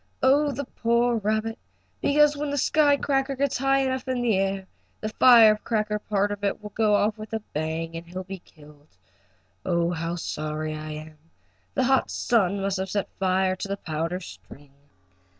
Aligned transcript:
Oh 0.23 0.49
the 0.51 0.65
poor 0.65 1.17
rabbit! 1.17 1.59
Because 2.01 2.35
when 2.35 2.49
the 2.49 2.57
sky 2.57 2.97
cracker 2.97 3.35
gets 3.35 3.59
high 3.59 3.81
enough 3.83 4.07
in 4.07 4.23
the 4.23 4.35
air 4.35 4.65
the 4.99 5.09
firecracker 5.09 5.99
part 5.99 6.31
of 6.31 6.43
it 6.43 6.59
will 6.59 6.71
go 6.71 6.95
off 6.95 7.19
with 7.19 7.33
a 7.33 7.39
bang, 7.53 7.95
and 7.95 8.07
he'll 8.07 8.23
be 8.23 8.39
killed. 8.39 8.97
Oh, 9.63 9.91
how 9.91 10.15
sorry 10.15 10.73
I 10.73 10.93
am. 10.93 11.19
The 11.75 11.83
hot 11.83 12.09
sun 12.09 12.59
must 12.61 12.77
have 12.77 12.89
set 12.89 13.09
fire 13.19 13.55
to 13.57 13.67
the 13.67 13.77
powder 13.77 14.19
string." 14.21 14.73